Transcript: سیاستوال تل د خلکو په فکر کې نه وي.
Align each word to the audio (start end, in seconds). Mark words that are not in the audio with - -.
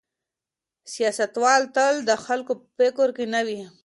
سیاستوال 0.93 1.63
تل 1.75 1.95
د 2.09 2.11
خلکو 2.25 2.53
په 2.59 2.63
فکر 2.77 3.07
کې 3.17 3.25
نه 3.33 3.41
وي. 3.47 3.61